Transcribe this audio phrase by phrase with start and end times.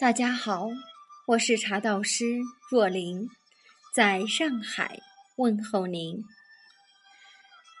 [0.00, 0.70] 大家好，
[1.26, 2.40] 我是茶道师
[2.70, 3.28] 若琳，
[3.94, 4.98] 在上海
[5.36, 6.24] 问候您。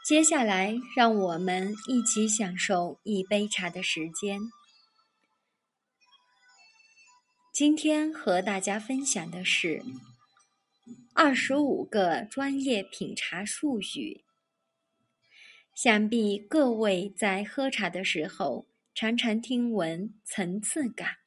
[0.04, 4.38] 接下来，让我们一起享受一杯茶的时间。
[7.54, 9.82] 今天和大家分享的是
[11.14, 14.22] 二十五个专业品茶术语。
[15.74, 21.19] 想必各位在喝茶的时候，常常听闻层次感。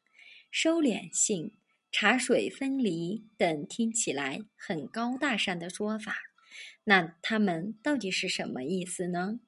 [0.56, 1.52] 收敛性、
[1.92, 6.16] 茶水分离等听起来很高大上的说法，
[6.84, 9.40] 那它们到底是什么意思呢？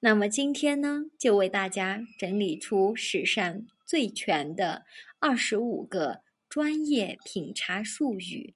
[0.00, 4.86] 那么今天呢，就为大家整理出史上最全的
[5.18, 8.54] 二十五个专业品茶术语，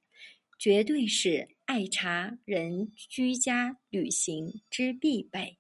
[0.59, 5.59] 绝对是爱茶人居家旅行之必备。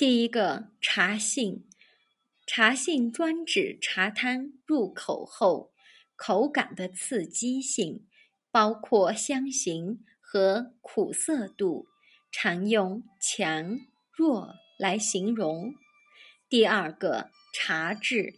[0.00, 1.68] 第一个茶性，
[2.46, 5.74] 茶性专指茶汤入口后
[6.16, 8.06] 口感的刺激性，
[8.50, 11.86] 包括香型和苦涩度，
[12.32, 13.78] 常用强
[14.10, 15.74] 弱来形容。
[16.48, 18.36] 第二个茶质，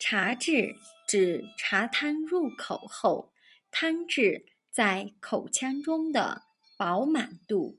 [0.00, 0.74] 茶质
[1.06, 3.32] 指茶汤入口后
[3.70, 6.42] 汤质在口腔中的
[6.76, 7.78] 饱满度，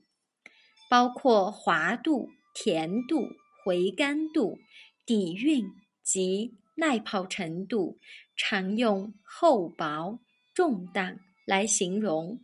[0.88, 2.30] 包括滑度。
[2.58, 3.28] 甜度、
[3.62, 4.58] 回甘度、
[5.04, 5.70] 底蕴
[6.02, 7.98] 及耐泡程度，
[8.34, 10.18] 常用厚薄、
[10.54, 12.40] 重淡来形容。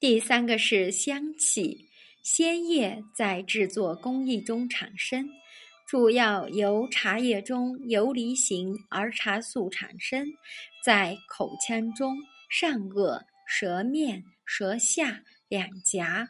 [0.00, 1.90] 第三个是香气，
[2.22, 5.28] 鲜叶在制作工艺中产生，
[5.86, 10.26] 主要由茶叶中游离型儿茶素产生，
[10.82, 12.16] 在口腔中
[12.48, 16.26] 上颚、舌面、舌下两颊。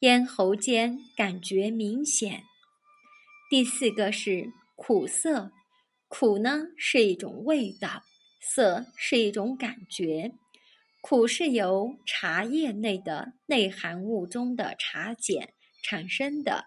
[0.00, 2.44] 咽喉间感觉明显。
[3.48, 5.52] 第四个是苦涩，
[6.06, 8.02] 苦呢是一种味道，
[8.38, 10.34] 涩是一种感觉。
[11.00, 16.66] 苦是由茶叶内的内含物中的茶碱产生的，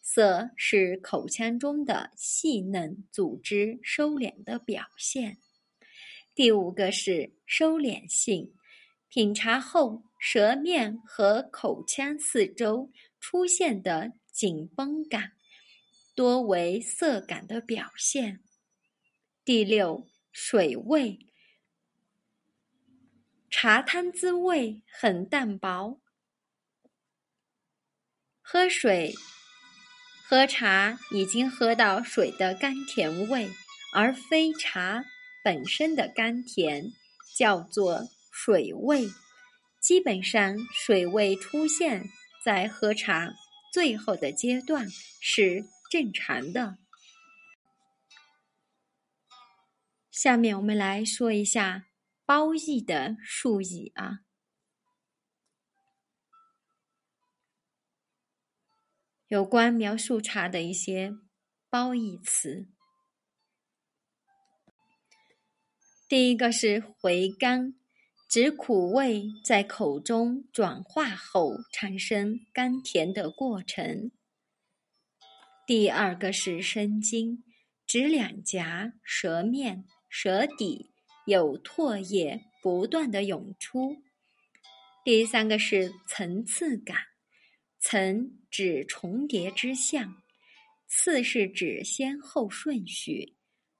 [0.00, 5.36] 涩是口腔中的细嫩组织收敛的表现。
[6.34, 8.54] 第五个是收敛性。
[9.10, 15.32] 品茶后，舌面和口腔四周出现的紧绷感，
[16.14, 18.40] 多为涩感的表现。
[19.42, 21.20] 第六，水味，
[23.48, 26.02] 茶汤滋味很淡薄。
[28.42, 29.14] 喝水，
[30.28, 33.50] 喝茶已经喝到水的甘甜味，
[33.94, 35.02] 而非茶
[35.42, 36.92] 本身的甘甜，
[37.34, 38.10] 叫做。
[38.32, 39.08] 水味，
[39.80, 42.10] 基本上水味出现
[42.44, 43.32] 在喝茶
[43.72, 44.86] 最后的阶段
[45.20, 46.78] 是正常的。
[50.10, 51.86] 下面我们来说一下
[52.26, 54.20] 褒义的术语啊，
[59.28, 61.16] 有关描述茶的一些
[61.70, 62.68] 褒义词。
[66.06, 67.79] 第一个是回甘。
[68.30, 74.12] 指苦味在口中转化后产生甘甜的过程。
[75.66, 77.42] 第二个是生津，
[77.88, 80.92] 指两颊、舌面、舌底
[81.26, 83.96] 有唾液不断的涌出。
[85.04, 86.96] 第三个是层次感，
[87.80, 90.22] 层指重叠之象，
[90.86, 93.34] 次是指先后顺序，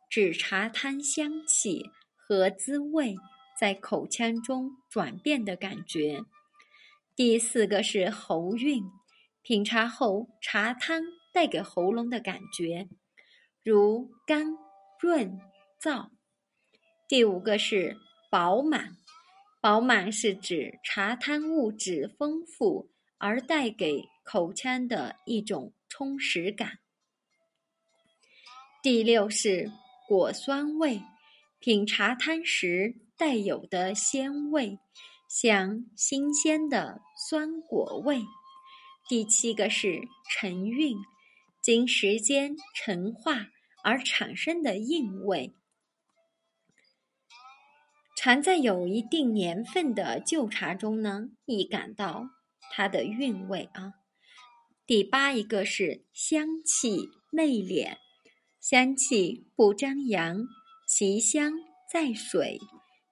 [0.08, 1.84] 指茶汤香气
[2.16, 3.14] 和滋味。
[3.60, 6.22] 在口腔中转变的感觉。
[7.15, 8.91] 第四个是喉韵，
[9.43, 12.88] 品茶后茶汤带给喉咙的感觉，
[13.62, 14.56] 如甘、
[14.98, 15.38] 润、
[15.78, 16.09] 燥。
[17.06, 17.98] 第五个是
[18.31, 18.97] 饱满，
[19.60, 26.78] 饱满是指茶汤物质丰富而带给口腔的一种充实感。
[28.83, 29.71] 第六是
[30.09, 31.03] 果酸味，
[31.59, 32.97] 品茶汤时。
[33.20, 34.78] 带有的鲜味，
[35.28, 38.22] 像新鲜的酸果味。
[39.10, 40.00] 第七个是
[40.30, 40.96] 陈韵，
[41.60, 43.48] 经时间陈化
[43.84, 45.54] 而产生的韵味，
[48.16, 52.24] 常在有一定年份的旧茶中呢，易感到
[52.72, 53.92] 它的韵味啊。
[54.86, 57.98] 第八一个是香气内敛，
[58.58, 60.38] 香气不张扬，
[60.88, 61.52] 其香
[61.92, 62.58] 在水。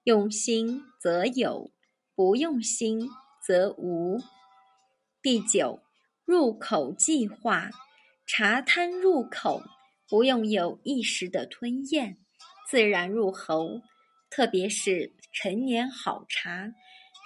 [0.09, 1.69] 用心则有，
[2.15, 3.07] 不用心
[3.45, 4.19] 则无。
[5.21, 5.83] 第九，
[6.25, 7.69] 入口即化，
[8.25, 9.61] 茶汤入口
[10.07, 12.17] 不用有意识的吞咽，
[12.67, 13.81] 自然入喉。
[14.31, 16.73] 特别是陈年好茶，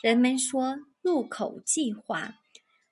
[0.03, 2.35] 人们说入口即化，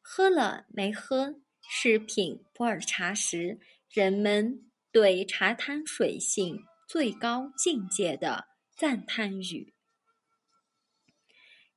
[0.02, 1.36] 喝了没喝
[1.70, 3.60] 是品普洱茶时
[3.90, 8.46] 人们对茶汤水性最高境界的
[8.78, 9.74] 赞叹语。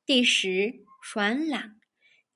[0.07, 1.81] 第十，爽朗。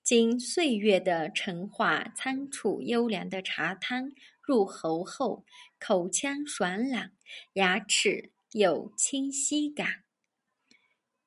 [0.02, 4.10] 经岁月的陈化，仓储优良的茶汤
[4.40, 5.44] 入喉后，
[5.78, 7.10] 口腔爽朗，
[7.52, 10.04] 牙齿有清晰感。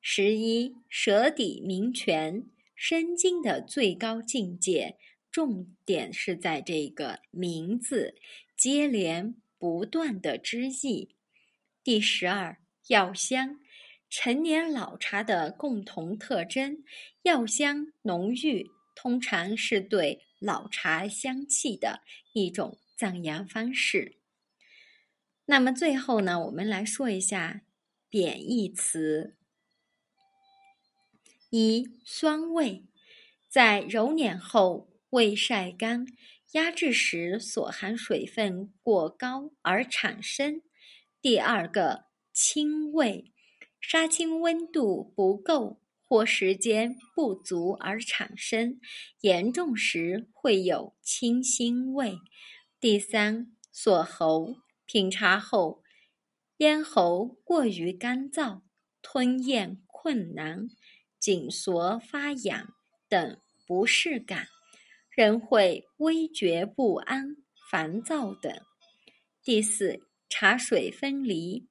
[0.02, 4.98] 十一，舌底明泉，生津的最高境界，
[5.32, 8.16] 重点是在这个“名”字，
[8.58, 11.16] 接连不断的之意。
[11.84, 13.60] 第十二，药香。
[14.14, 16.84] 陈年老茶的共同特征，
[17.22, 22.02] 药香浓郁，通常是对老茶香气的
[22.34, 24.18] 一种赞扬方式。
[25.46, 27.62] 那么最后呢，我们来说一下
[28.10, 29.38] 贬义词：
[31.50, 32.84] 一、酸味，
[33.48, 36.06] 在揉捻后未晒干、
[36.52, 40.62] 压制时所含水分过高而产生。
[41.22, 43.32] 第二个，清味。
[43.82, 48.80] 杀青温度不够或时间不足而产生，
[49.22, 52.18] 严重时会有清腥味。
[52.80, 54.56] 第三，锁喉，
[54.86, 55.84] 品茶后
[56.58, 58.62] 咽喉过于干燥，
[59.02, 60.70] 吞咽困难，
[61.20, 62.74] 紧缩发痒
[63.10, 64.48] 等不适感，
[65.10, 67.38] 人会微觉不安、
[67.70, 68.54] 烦躁等。
[69.44, 71.71] 第四，茶水分离。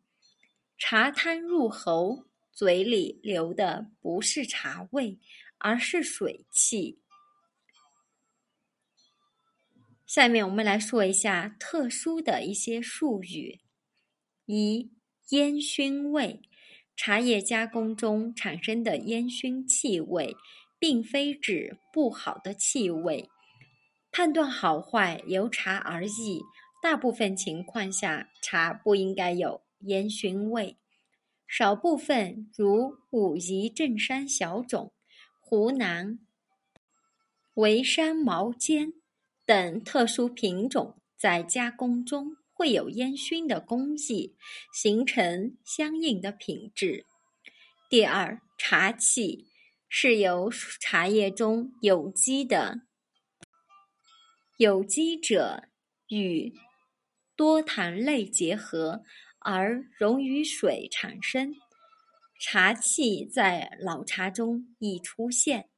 [0.83, 5.21] 茶汤入喉，嘴里流的不是茶味，
[5.59, 6.99] 而是水汽。
[10.07, 13.61] 下面我们来说一下特殊的一些术语：
[14.47, 14.91] 一、
[15.29, 16.41] 烟熏味，
[16.97, 20.35] 茶叶加工中产生的烟熏气味，
[20.79, 23.29] 并非指不好的气味。
[24.11, 26.41] 判断好坏由茶而异，
[26.83, 29.63] 大部分情况下，茶不应该有。
[29.81, 30.77] 烟熏味，
[31.47, 34.93] 少部分如武夷正山小种、
[35.39, 36.19] 湖南
[37.55, 38.93] 沩山毛尖
[39.45, 44.37] 等特殊品种，在加工中会有烟熏的工艺，
[44.73, 47.07] 形成相应的品质。
[47.89, 49.49] 第二，茶气
[49.89, 52.83] 是由茶叶中有机的
[54.59, 55.65] 有机者
[56.09, 56.55] 与
[57.35, 59.03] 多糖类结合。
[59.43, 61.55] 而溶于水产生，
[62.39, 65.71] 茶气在老茶中易出现，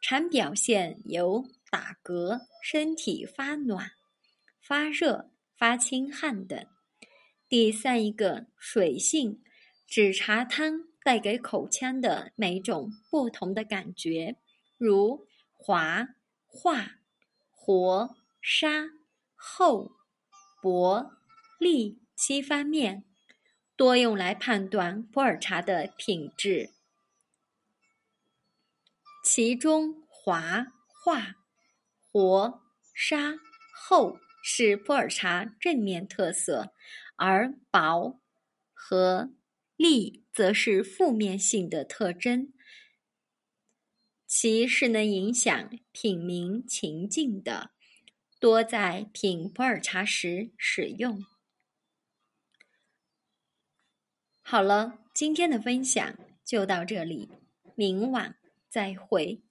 [0.00, 3.90] 常表现有打嗝、身体发暖、
[4.60, 6.64] 发热、发清汗等。
[7.48, 9.42] 第三一个水性，
[9.86, 14.36] 指茶汤带给口腔的每种不同的感觉，
[14.76, 16.08] 如滑、
[16.46, 17.00] 化、
[17.50, 18.90] 活、沙、
[19.34, 19.90] 厚、
[20.62, 21.10] 薄、
[21.58, 23.04] 利七方面。
[23.78, 26.72] 多用来判断普洱茶的品质，
[29.22, 31.36] 其中滑、化、
[32.10, 32.60] 活、
[32.92, 33.38] 沙、
[33.72, 36.72] 厚是普洱茶正面特色，
[37.14, 38.20] 而薄
[38.74, 39.30] 和
[39.76, 42.52] 利则是负面性的特征。
[44.26, 47.70] 其是能影响品茗情境的，
[48.40, 51.24] 多在品普洱茶时使用。
[54.50, 57.28] 好了，今天的分享就到这里，
[57.74, 58.36] 明晚
[58.70, 59.42] 再会。